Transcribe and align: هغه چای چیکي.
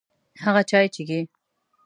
هغه 0.43 0.61
چای 0.69 0.87
چیکي. 0.95 1.19